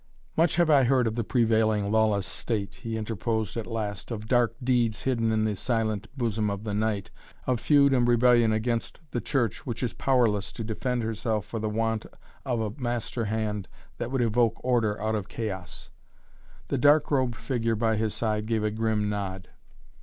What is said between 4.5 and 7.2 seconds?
deeds hidden in the silent bosom of the night,